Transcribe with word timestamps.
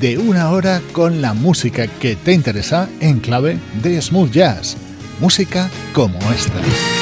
de 0.00 0.18
una 0.18 0.50
hora 0.50 0.80
con 0.92 1.20
la 1.20 1.34
música 1.34 1.86
que 1.86 2.16
te 2.16 2.32
interesa 2.32 2.88
en 3.00 3.20
clave 3.20 3.58
de 3.82 4.00
smooth 4.00 4.30
jazz. 4.30 4.76
Música 5.20 5.68
como 5.92 6.18
esta. 6.32 7.01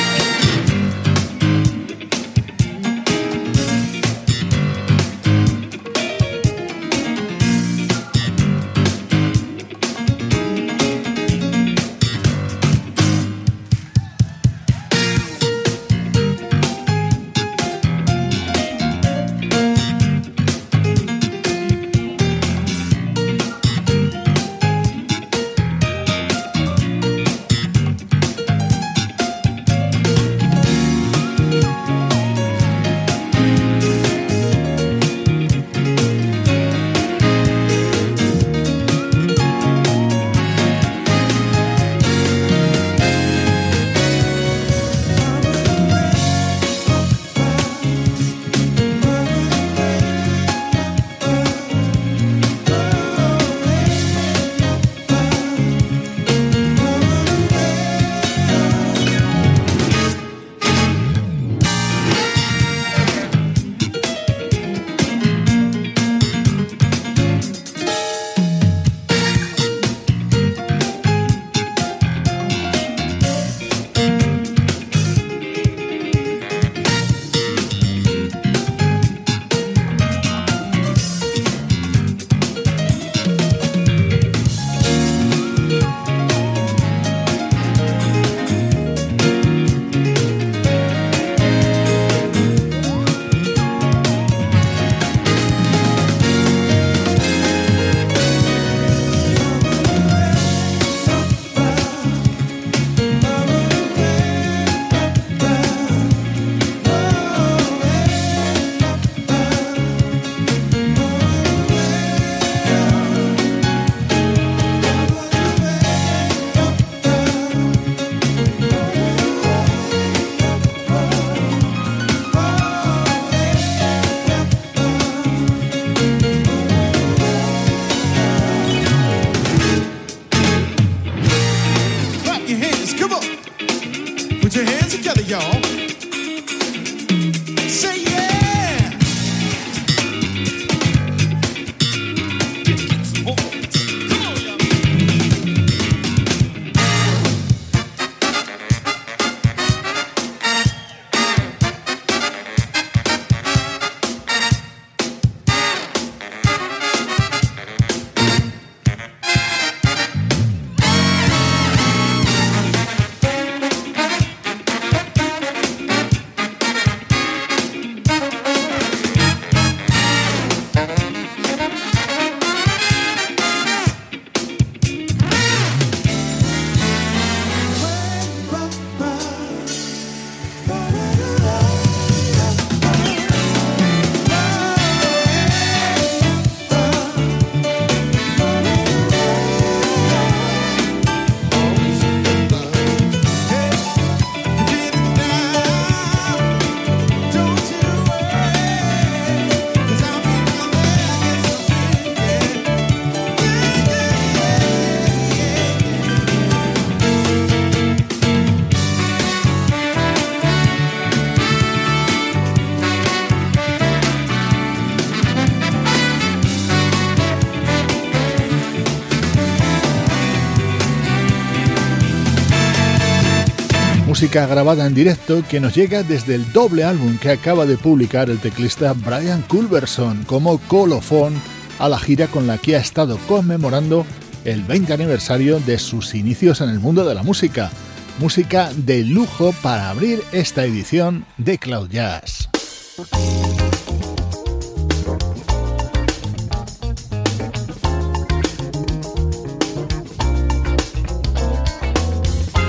Música 224.31 224.47
grabada 224.47 224.87
en 224.87 224.95
directo 224.95 225.43
que 225.51 225.59
nos 225.59 225.75
llega 225.75 226.05
desde 226.05 226.37
el 226.37 226.53
doble 226.53 226.85
álbum 226.85 227.19
que 227.19 227.31
acaba 227.31 227.67
de 227.67 227.77
publicar 227.77 228.31
el 228.31 228.39
teclista 228.39 228.93
Brian 228.93 229.43
Culberson 229.43 230.23
como 230.23 230.59
Colofon 230.69 231.35
a 231.81 231.89
la 231.89 231.99
gira 231.99 232.29
con 232.29 232.47
la 232.47 232.57
que 232.57 232.77
ha 232.77 232.79
estado 232.79 233.19
conmemorando 233.27 234.07
el 234.45 234.63
20 234.63 234.93
aniversario 234.93 235.59
de 235.59 235.81
sus 235.81 236.15
inicios 236.15 236.61
en 236.61 236.69
el 236.69 236.79
mundo 236.79 237.05
de 237.05 237.17
la 237.17 237.25
música. 237.25 237.73
Música 238.21 238.71
de 238.77 239.03
lujo 239.03 239.53
para 239.63 239.91
abrir 239.91 240.23
esta 240.31 240.65
edición 240.65 241.27
de 241.37 241.59
Cloud 241.59 241.91
Jazz. 241.91 242.40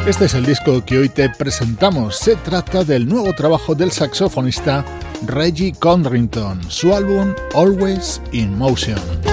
Este 0.06 0.26
es 0.26 0.34
el 0.34 0.46
disco 0.46 0.84
que 0.84 0.98
hoy 0.98 1.10
te 1.10 1.30
presentamos. 1.30 2.18
Se 2.18 2.36
trata 2.36 2.84
del 2.84 3.08
nuevo 3.08 3.36
trabajo 3.36 3.76
del 3.76 3.92
saxofonista 3.92 4.84
Reggie 5.28 5.74
Condrington, 5.74 6.60
su 6.72 6.94
álbum 6.96 7.36
Always 7.54 8.20
in 8.32 8.58
Motion. 8.58 9.31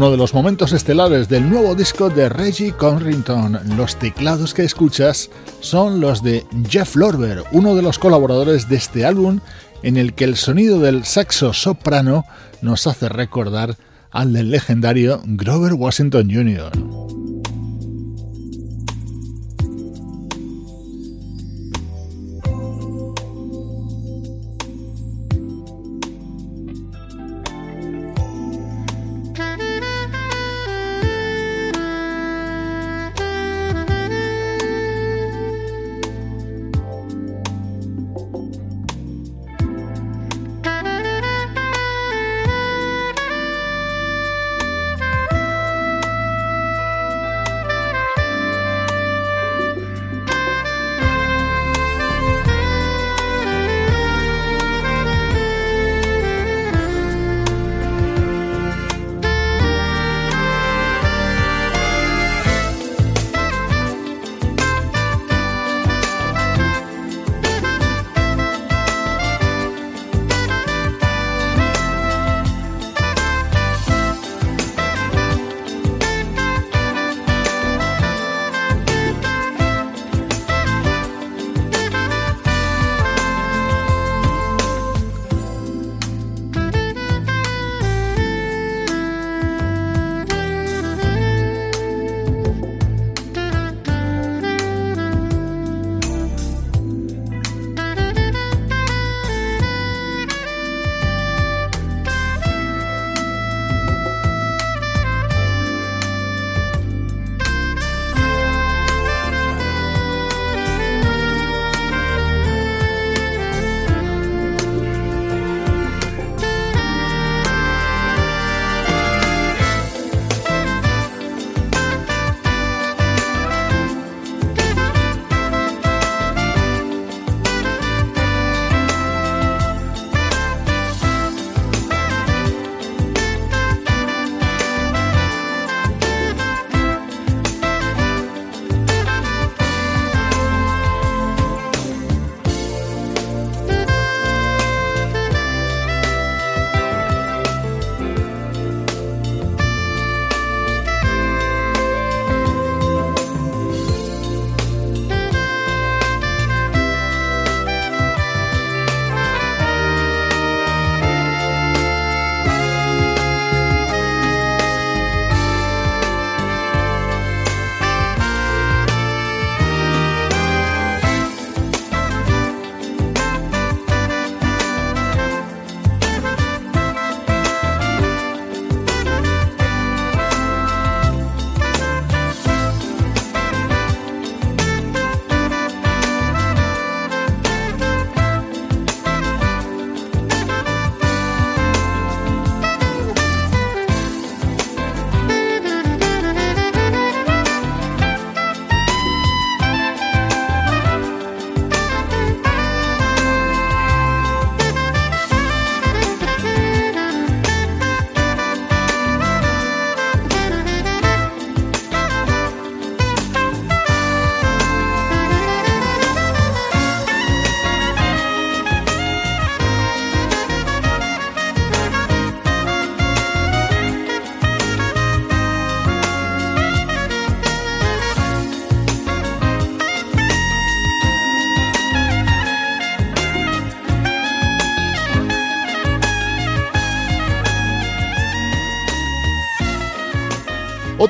Uno 0.00 0.10
de 0.10 0.16
los 0.16 0.32
momentos 0.32 0.72
estelares 0.72 1.28
del 1.28 1.50
nuevo 1.50 1.74
disco 1.74 2.08
de 2.08 2.30
Reggie 2.30 2.72
Conrington. 2.72 3.60
Los 3.76 3.96
teclados 3.96 4.54
que 4.54 4.64
escuchas 4.64 5.28
son 5.60 6.00
los 6.00 6.22
de 6.22 6.46
Jeff 6.70 6.96
Lorber, 6.96 7.44
uno 7.52 7.74
de 7.74 7.82
los 7.82 7.98
colaboradores 7.98 8.66
de 8.66 8.76
este 8.76 9.04
álbum 9.04 9.40
en 9.82 9.98
el 9.98 10.14
que 10.14 10.24
el 10.24 10.36
sonido 10.36 10.78
del 10.78 11.04
saxo 11.04 11.52
soprano 11.52 12.24
nos 12.62 12.86
hace 12.86 13.10
recordar 13.10 13.76
al 14.10 14.32
del 14.32 14.50
legendario 14.50 15.20
Grover 15.26 15.74
Washington 15.74 16.30
Jr. 16.32 16.72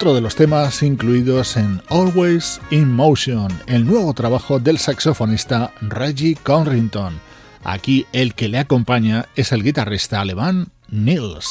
otro 0.00 0.14
de 0.14 0.22
los 0.22 0.34
temas 0.34 0.82
incluidos 0.82 1.58
en 1.58 1.82
Always 1.90 2.58
in 2.70 2.90
Motion, 2.90 3.52
el 3.66 3.84
nuevo 3.84 4.14
trabajo 4.14 4.58
del 4.58 4.78
saxofonista 4.78 5.74
Reggie 5.82 6.38
Conrington. 6.42 7.20
Aquí 7.64 8.06
el 8.14 8.34
que 8.34 8.48
le 8.48 8.60
acompaña 8.60 9.26
es 9.36 9.52
el 9.52 9.62
guitarrista 9.62 10.22
alemán 10.22 10.68
Nils. 10.88 11.46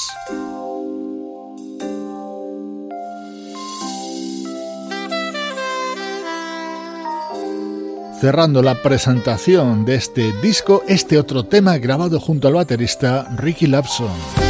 Cerrando 8.20 8.64
la 8.64 8.82
presentación 8.82 9.86
de 9.86 9.94
este 9.94 10.34
disco, 10.42 10.82
este 10.88 11.20
otro 11.20 11.44
tema 11.44 11.78
grabado 11.78 12.20
junto 12.20 12.48
al 12.48 12.56
baterista 12.56 13.28
Ricky 13.38 13.68
Lapson. 13.68 14.49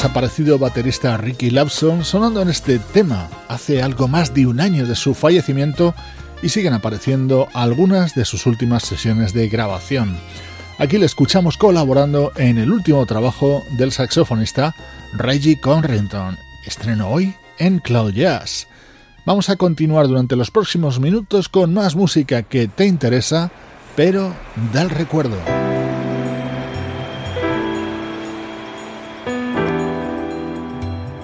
Desaparecido 0.00 0.58
baterista 0.58 1.18
Ricky 1.18 1.50
Lapson 1.50 2.06
sonando 2.06 2.40
en 2.40 2.48
este 2.48 2.78
tema 2.78 3.28
hace 3.48 3.82
algo 3.82 4.08
más 4.08 4.32
de 4.32 4.46
un 4.46 4.58
año 4.58 4.86
de 4.86 4.96
su 4.96 5.12
fallecimiento 5.12 5.94
y 6.42 6.48
siguen 6.48 6.72
apareciendo 6.72 7.48
algunas 7.52 8.14
de 8.14 8.24
sus 8.24 8.46
últimas 8.46 8.82
sesiones 8.82 9.34
de 9.34 9.50
grabación. 9.50 10.16
Aquí 10.78 10.96
le 10.96 11.04
escuchamos 11.04 11.58
colaborando 11.58 12.32
en 12.36 12.56
el 12.56 12.72
último 12.72 13.04
trabajo 13.04 13.62
del 13.72 13.92
saxofonista 13.92 14.74
Reggie 15.12 15.60
Conrington, 15.60 16.38
estreno 16.64 17.10
hoy 17.10 17.34
en 17.58 17.78
Cloud 17.78 18.14
Jazz. 18.14 18.68
Vamos 19.26 19.50
a 19.50 19.56
continuar 19.56 20.08
durante 20.08 20.34
los 20.34 20.50
próximos 20.50 20.98
minutos 20.98 21.50
con 21.50 21.74
más 21.74 21.94
música 21.94 22.42
que 22.42 22.68
te 22.68 22.86
interesa, 22.86 23.50
pero 23.96 24.32
da 24.72 24.80
el 24.80 24.88
recuerdo. 24.88 25.36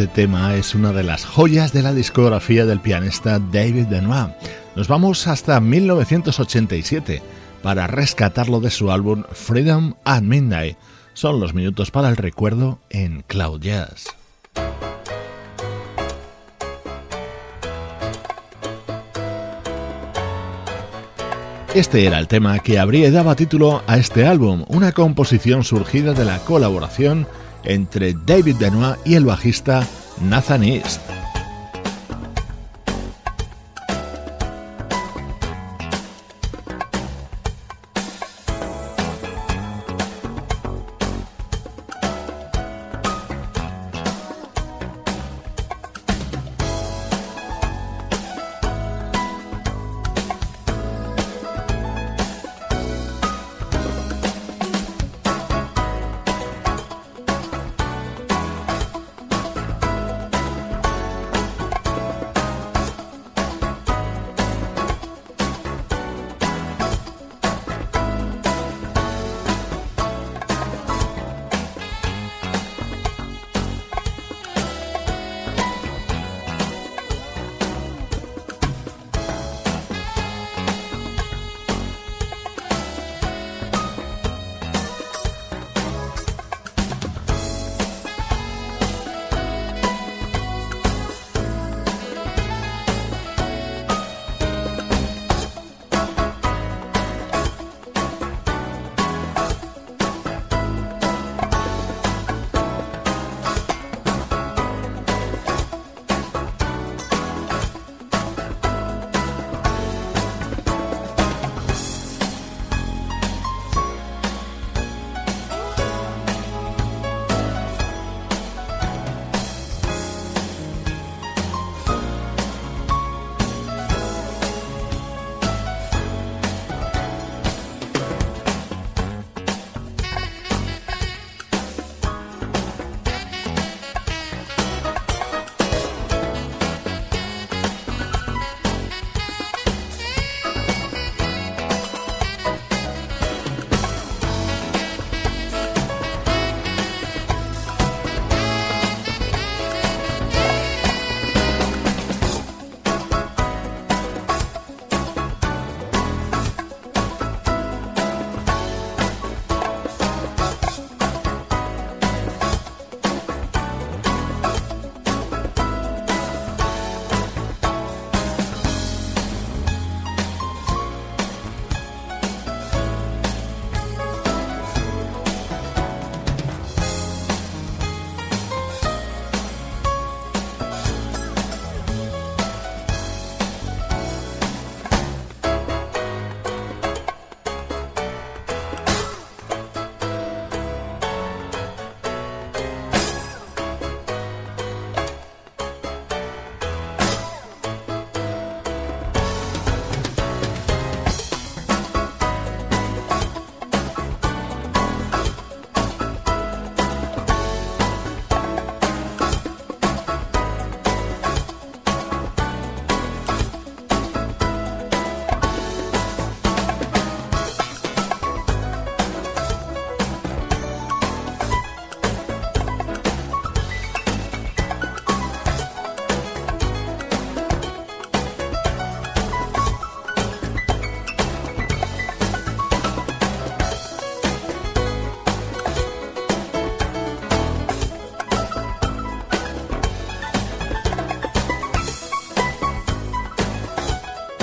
Este 0.00 0.22
tema 0.22 0.54
es 0.54 0.74
una 0.74 0.94
de 0.94 1.02
las 1.02 1.26
joyas 1.26 1.74
de 1.74 1.82
la 1.82 1.92
discografía 1.92 2.64
del 2.64 2.80
pianista 2.80 3.38
David 3.38 3.88
Benoit. 3.90 4.30
Nos 4.74 4.88
vamos 4.88 5.26
hasta 5.26 5.60
1987 5.60 7.20
para 7.62 7.86
rescatarlo 7.86 8.60
de 8.60 8.70
su 8.70 8.90
álbum 8.90 9.24
Freedom 9.30 9.92
at 10.06 10.22
Midnight. 10.22 10.78
Son 11.12 11.38
los 11.38 11.52
minutos 11.52 11.90
para 11.90 12.08
el 12.08 12.16
recuerdo 12.16 12.78
en 12.88 13.24
Cloud 13.26 13.60
Jazz. 13.60 14.06
Este 21.74 22.06
era 22.06 22.18
el 22.18 22.26
tema 22.26 22.58
que 22.60 22.78
abría 22.78 23.08
y 23.08 23.10
daba 23.10 23.36
título 23.36 23.82
a 23.86 23.98
este 23.98 24.26
álbum, 24.26 24.64
una 24.68 24.92
composición 24.92 25.62
surgida 25.62 26.14
de 26.14 26.24
la 26.24 26.38
colaboración 26.38 27.26
entre 27.64 28.14
David 28.26 28.56
Benoit 28.58 28.96
y 29.04 29.14
el 29.14 29.24
bajista 29.24 29.86
Nathan 30.20 30.64
East. 30.64 31.09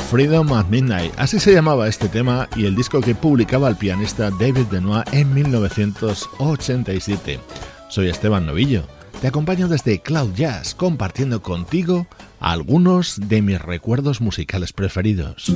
Freedom 0.09 0.51
at 0.53 0.67
Midnight, 0.69 1.13
así 1.17 1.37
se 1.37 1.53
llamaba 1.53 1.89
este 1.89 2.07
tema 2.07 2.47
y 2.55 2.65
el 2.65 2.77
disco 2.77 3.01
que 3.01 3.13
publicaba 3.13 3.67
el 3.67 3.75
pianista 3.75 4.29
David 4.29 4.67
Benoit 4.71 5.05
en 5.11 5.33
1987. 5.33 7.41
Soy 7.89 8.07
Esteban 8.07 8.45
Novillo, 8.45 8.83
te 9.19 9.27
acompaño 9.27 9.67
desde 9.67 9.99
Cloud 9.99 10.33
Jazz 10.33 10.75
compartiendo 10.75 11.41
contigo 11.41 12.07
algunos 12.39 13.19
de 13.19 13.41
mis 13.41 13.61
recuerdos 13.61 14.21
musicales 14.21 14.71
preferidos. 14.71 15.51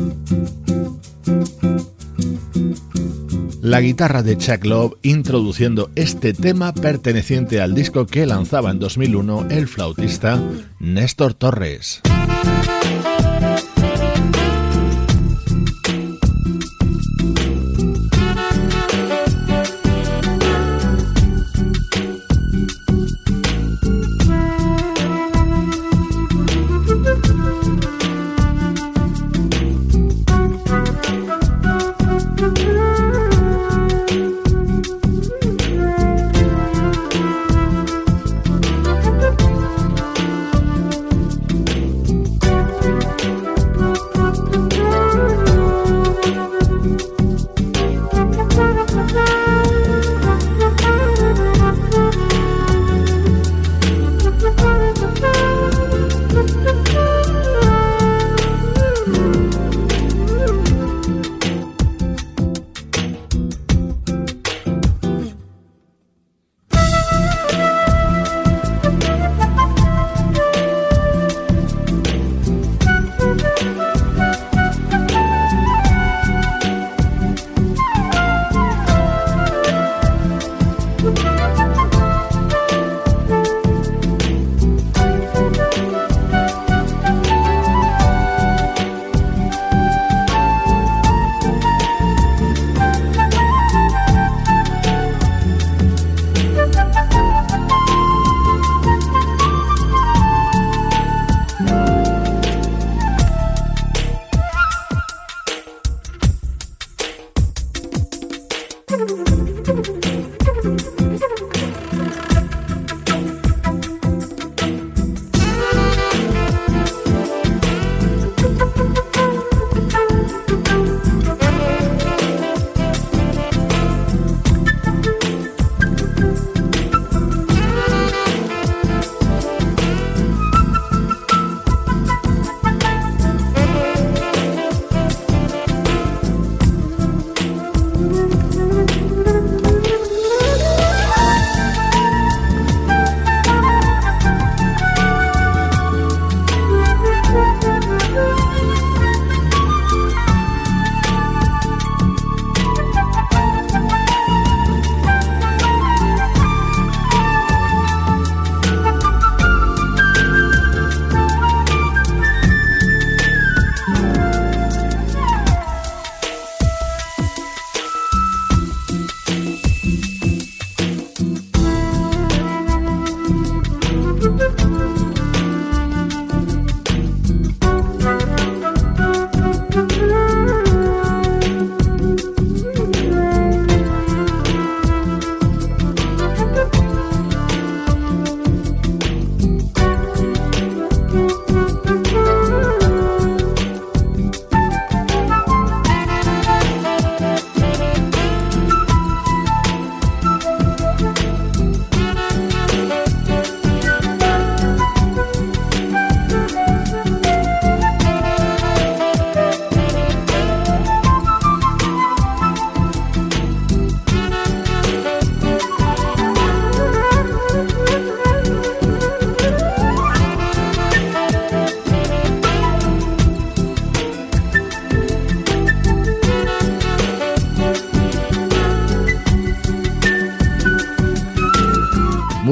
La 3.61 3.79
guitarra 3.79 4.21
de 4.21 4.37
Chuck 4.37 4.65
Love 4.65 4.95
introduciendo 5.01 5.91
este 5.95 6.33
tema 6.33 6.73
perteneciente 6.73 7.61
al 7.61 7.73
disco 7.73 8.05
que 8.05 8.25
lanzaba 8.25 8.71
en 8.71 8.79
2001 8.79 9.47
el 9.49 9.69
flautista 9.69 10.43
Néstor 10.79 11.35
Torres. 11.35 12.01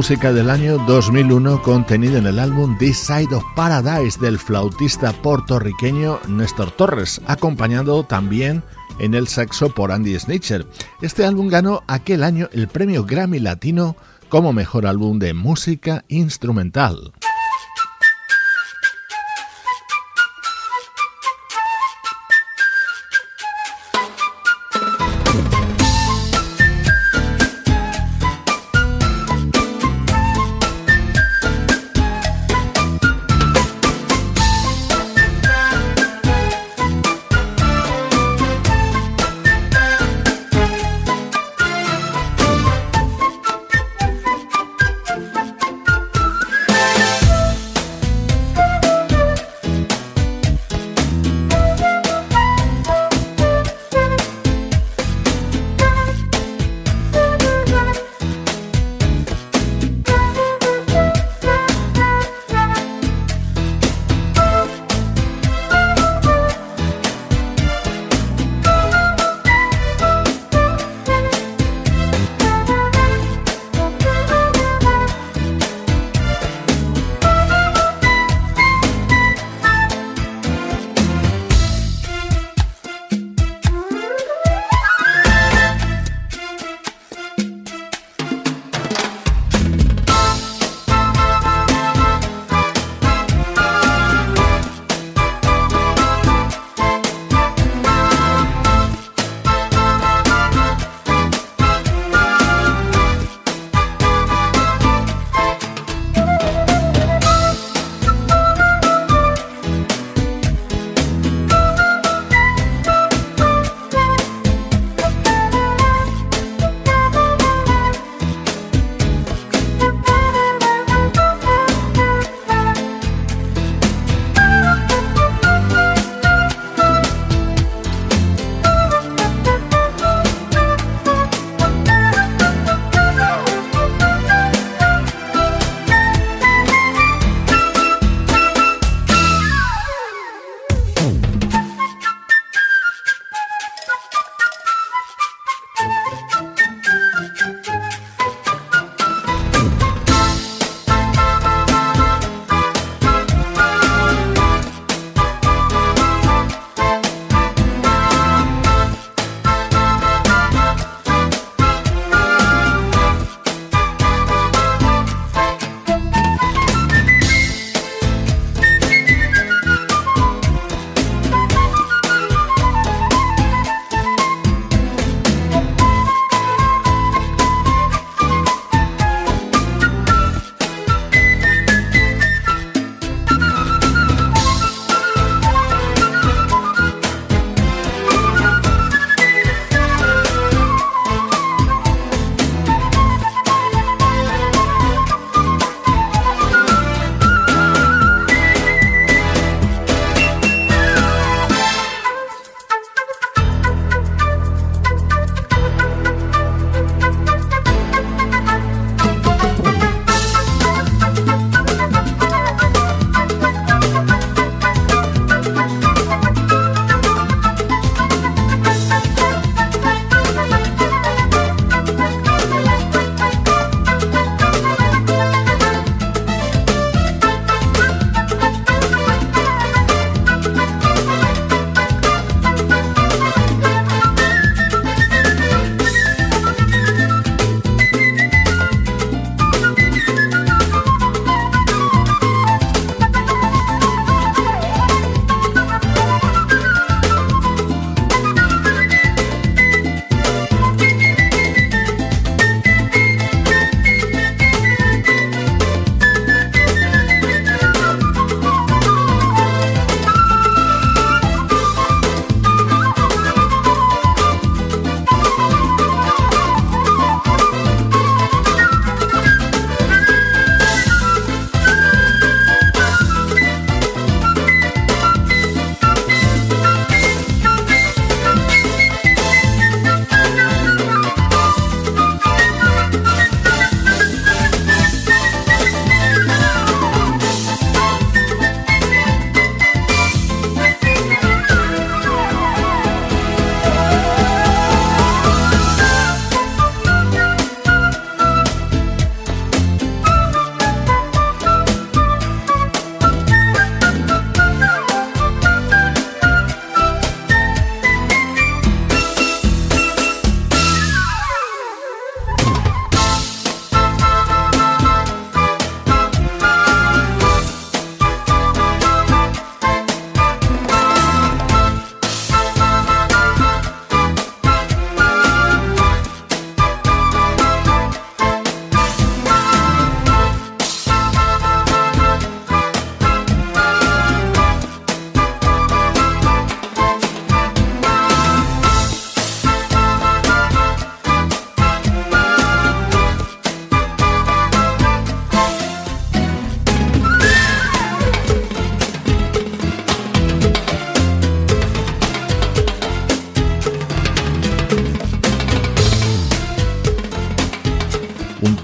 Música 0.09 0.33
del 0.33 0.49
año 0.49 0.79
2001 0.87 1.61
contenida 1.61 2.17
en 2.17 2.25
el 2.25 2.39
álbum 2.39 2.75
This 2.79 2.97
Side 2.97 3.35
of 3.35 3.43
Paradise 3.55 4.19
del 4.19 4.39
flautista 4.39 5.13
puertorriqueño 5.13 6.19
Néstor 6.27 6.71
Torres, 6.71 7.21
acompañado 7.27 8.03
también 8.03 8.63
en 8.97 9.13
el 9.13 9.27
saxo 9.27 9.69
por 9.69 9.91
Andy 9.91 10.17
Snitcher. 10.17 10.65
Este 11.03 11.25
álbum 11.25 11.47
ganó 11.47 11.83
aquel 11.85 12.23
año 12.23 12.49
el 12.53 12.67
premio 12.67 13.05
Grammy 13.05 13.37
Latino 13.37 13.95
como 14.29 14.51
mejor 14.51 14.87
álbum 14.87 15.19
de 15.19 15.35
música 15.35 16.03
instrumental. 16.07 17.13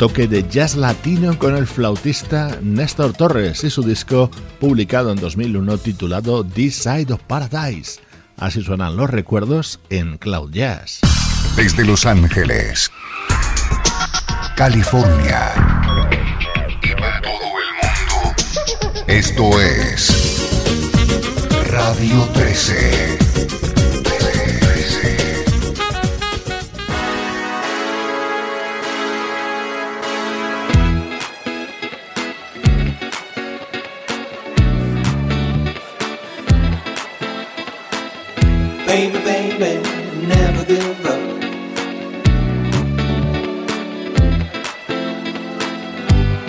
Toque 0.07 0.27
de 0.27 0.47
jazz 0.47 0.75
latino 0.75 1.39
con 1.39 1.55
el 1.55 1.65
flautista 1.65 2.59
Néstor 2.61 3.13
Torres 3.13 3.63
y 3.63 3.71
su 3.71 3.81
disco 3.81 4.29
publicado 4.59 5.11
en 5.11 5.19
2001 5.19 5.79
titulado 5.79 6.45
This 6.45 6.75
Side 6.75 7.11
of 7.11 7.21
Paradise. 7.23 7.99
Así 8.37 8.61
suenan 8.61 8.97
los 8.97 9.09
recuerdos 9.09 9.79
en 9.89 10.19
Cloud 10.19 10.51
Jazz. 10.51 10.99
Desde 11.55 11.83
Los 11.85 12.05
Ángeles, 12.05 12.91
California 14.55 15.53
y 16.83 16.89
para 16.89 17.21
todo 17.21 17.31
el 17.33 17.73
mundo, 17.81 19.03
esto 19.07 19.59
es 19.59 20.47
Radio 21.71 22.29
13. 22.31 23.24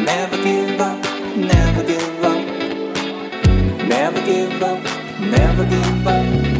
Never 0.07 0.36
give 0.36 0.80
up, 0.80 1.02
never 1.36 1.82
give 1.82 2.24
up. 2.24 2.46
Never 3.88 4.24
give 4.24 4.62
up, 4.62 4.80
never 5.20 5.64
give 5.64 6.07
up. 6.07 6.55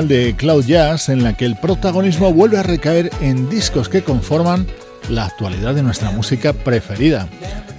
De 0.00 0.34
Cloud 0.36 0.64
Jazz 0.64 1.10
en 1.10 1.22
la 1.22 1.36
que 1.36 1.44
el 1.44 1.54
protagonismo 1.54 2.32
vuelve 2.32 2.56
a 2.56 2.62
recaer 2.62 3.10
en 3.20 3.50
discos 3.50 3.90
que 3.90 4.02
conforman 4.02 4.66
la 5.10 5.26
actualidad 5.26 5.74
de 5.74 5.82
nuestra 5.82 6.10
música 6.10 6.54
preferida. 6.54 7.28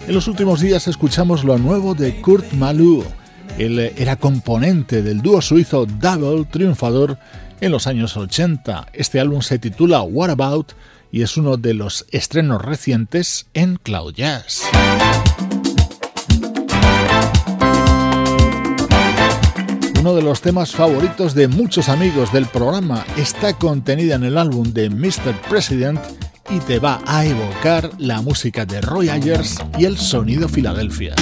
En 0.07 0.14
los 0.14 0.28
últimos 0.28 0.61
días 0.61 0.88
escuchamos 0.88 1.43
lo 1.43 1.57
nuevo 1.57 1.95
de 1.95 2.22
Kurt 2.22 2.53
Malou. 2.53 3.03
Él 3.57 3.80
era 3.97 4.18
componente 4.18 5.01
del 5.01 5.24
dúo 5.24 5.41
suizo 5.41 5.88
Double, 5.88 6.45
triunfador 6.45 7.18
en 7.61 7.72
los 7.72 7.88
años 7.88 8.16
80. 8.16 8.89
Este 8.93 9.20
álbum 9.20 9.41
se 9.41 9.57
titula 9.57 10.03
What 10.03 10.30
About 10.30 10.74
y 11.11 11.24
es 11.24 11.36
uno 11.36 11.57
de 11.57 11.74
los 11.74 12.05
estrenos 12.11 12.61
recientes 12.61 13.47
en 13.55 13.78
Cloud 13.78 14.14
Jazz. 14.14 14.61
Uno 20.03 20.15
de 20.15 20.21
los 20.21 20.41
temas 20.41 20.73
favoritos 20.73 21.33
de 21.33 21.47
muchos 21.47 21.87
amigos 21.87 22.33
del 22.33 22.45
programa 22.45 23.05
está 23.15 23.53
contenida 23.53 24.15
en 24.15 24.25
el 24.25 24.37
álbum 24.37 24.73
de 24.73 24.89
Mr. 24.89 25.33
President 25.49 25.97
y 26.49 26.59
te 26.59 26.77
va 26.77 27.01
a 27.07 27.25
evocar 27.25 27.89
la 27.99 28.21
música 28.21 28.65
de 28.65 28.81
Roy 28.81 29.07
Ayers 29.07 29.59
y 29.79 29.85
el 29.85 29.97
sonido 29.97 30.49
Filadelfia. 30.49 31.15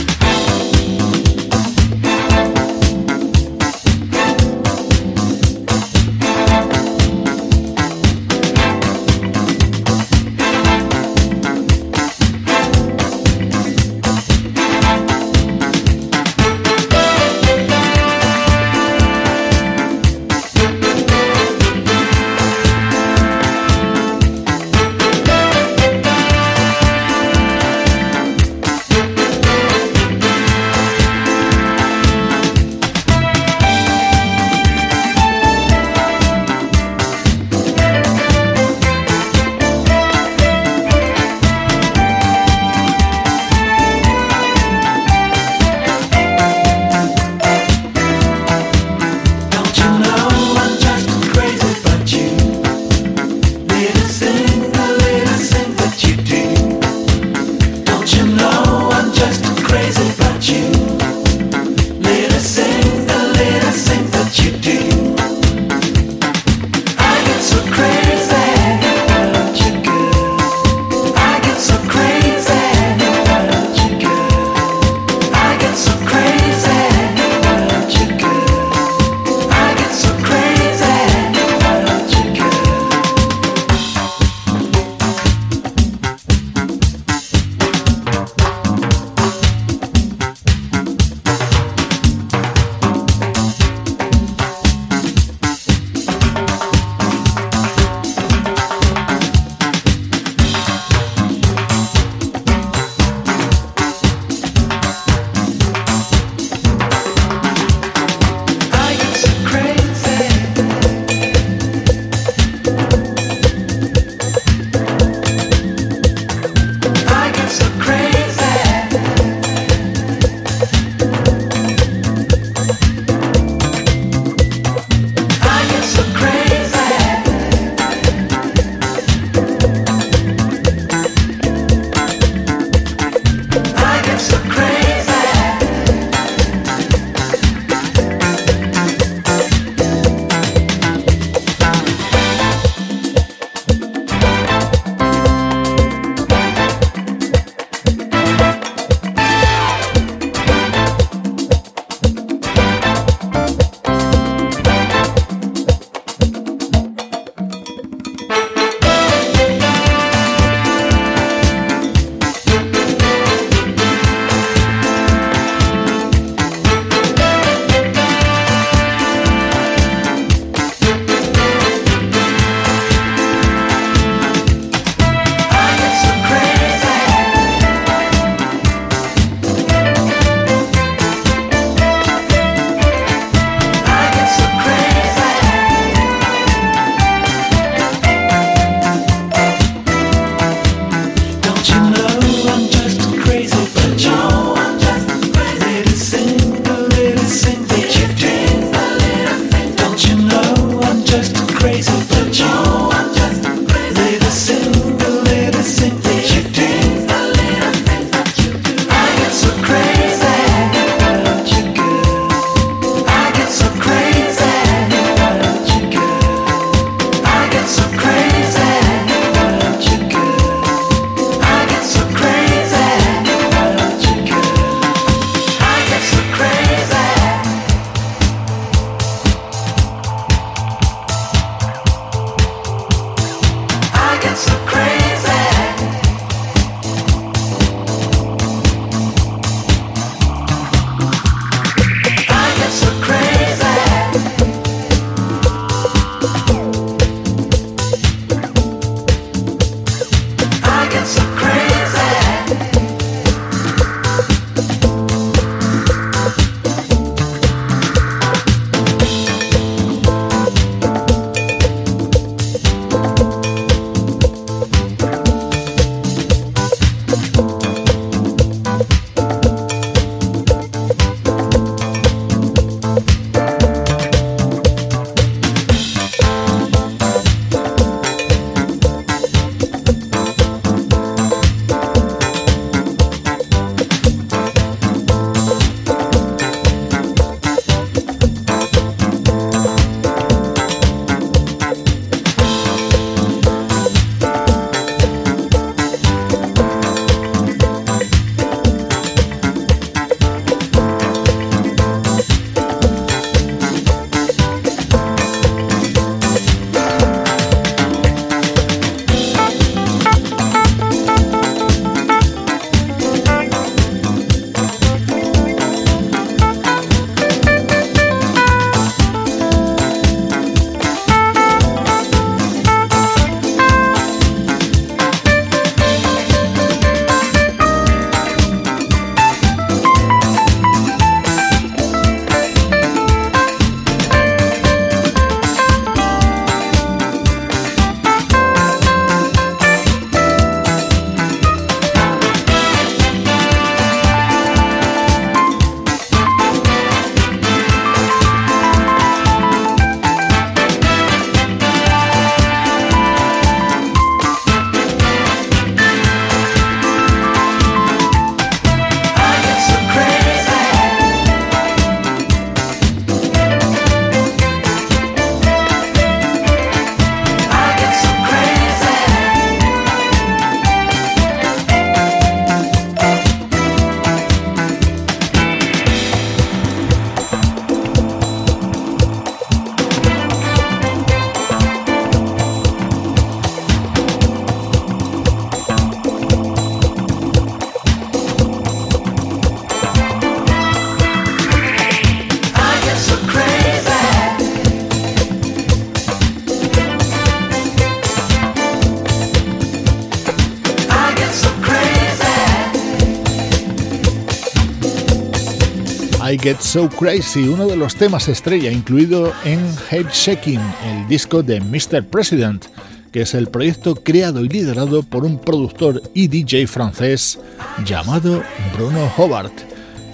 Get 406.42 406.60
So 406.60 406.89
Crazy, 406.89 407.48
uno 407.48 407.68
de 407.68 407.76
los 407.76 407.96
temas 407.96 408.28
estrella 408.28 408.72
incluido 408.72 409.32
en 409.44 409.60
Head 409.92 410.08
Shaking, 410.12 410.60
el 410.86 411.08
disco 411.08 411.44
de 411.44 411.62
Mr. 411.62 412.04
President, 412.08 412.66
que 413.12 413.22
es 413.22 413.36
el 413.36 413.48
proyecto 413.48 413.94
creado 413.94 414.44
y 414.44 414.50
liderado 414.50 415.04
por 415.04 415.24
un 415.24 415.38
productor 415.38 416.02
y 416.16 416.28
DJ 416.30 416.66
francés 416.66 417.38
llamado 417.86 418.42
Bruno 418.76 419.12
Hobart. 419.18 419.54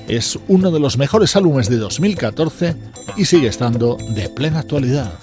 Es 0.10 0.38
uno 0.50 0.70
de 0.70 0.82
los 0.82 0.98
mejores 0.98 1.34
álbumes 1.38 1.70
de 1.70 1.78
2014 1.78 2.76
y 3.16 3.24
sigue 3.24 3.48
estando 3.48 3.96
de 3.96 4.28
plena 4.28 4.60
actualidad. 4.60 5.14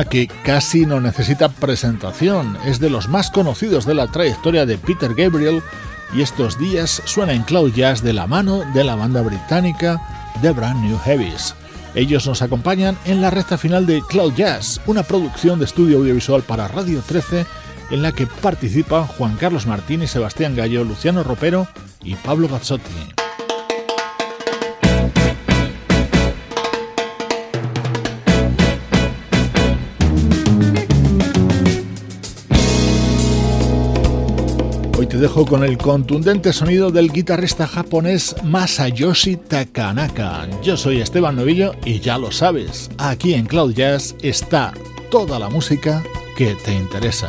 Tema 0.00 0.10
que 0.10 0.28
casi 0.44 0.86
no 0.86 1.00
necesita 1.00 1.48
presentación, 1.48 2.56
es 2.64 2.80
de 2.80 2.90
los 2.90 3.08
más 3.08 3.30
conocidos 3.30 3.84
de 3.84 3.94
la 3.94 4.06
trayectoria 4.06 4.64
de 4.64 4.78
Peter 4.78 5.14
Gabriel 5.14 5.62
y 6.14 6.22
estos 6.22 6.58
días 6.58 7.02
suena 7.04 7.32
en 7.32 7.42
Cloud 7.42 7.72
Jazz 7.72 8.02
de 8.02 8.12
la 8.12 8.26
mano 8.26 8.62
de 8.72 8.84
la 8.84 8.94
banda 8.94 9.20
británica 9.20 10.00
The 10.42 10.52
Brand 10.52 10.82
New 10.84 10.98
Heavies. 10.98 11.54
Ellos 11.94 12.26
nos 12.26 12.40
acompañan 12.40 12.96
en 13.04 13.20
la 13.20 13.30
recta 13.30 13.58
final 13.58 13.84
de 13.86 14.00
Cloud 14.02 14.34
Jazz, 14.34 14.80
una 14.86 15.02
producción 15.02 15.58
de 15.58 15.64
estudio 15.64 15.98
audiovisual 15.98 16.42
para 16.42 16.68
Radio 16.68 17.02
13 17.06 17.44
en 17.90 18.02
la 18.02 18.12
que 18.12 18.26
participan 18.26 19.06
Juan 19.06 19.36
Carlos 19.36 19.66
Martín 19.66 20.02
y 20.02 20.06
Sebastián 20.06 20.54
Gallo, 20.54 20.84
Luciano 20.84 21.24
Ropero 21.24 21.66
y 22.02 22.14
Pablo 22.14 22.48
Bazzotti. 22.48 22.99
Te 35.10 35.16
dejo 35.18 35.44
con 35.44 35.64
el 35.64 35.76
contundente 35.76 36.52
sonido 36.52 36.92
del 36.92 37.10
guitarrista 37.10 37.66
japonés 37.66 38.36
Masayoshi 38.44 39.36
Takanaka. 39.36 40.48
Yo 40.62 40.76
soy 40.76 41.00
Esteban 41.00 41.34
Novillo 41.34 41.74
y 41.84 41.98
ya 41.98 42.16
lo 42.16 42.30
sabes, 42.30 42.88
aquí 42.96 43.34
en 43.34 43.46
Cloud 43.46 43.74
Jazz 43.74 44.14
está 44.22 44.72
toda 45.10 45.40
la 45.40 45.48
música 45.48 46.04
que 46.36 46.54
te 46.54 46.74
interesa. 46.74 47.28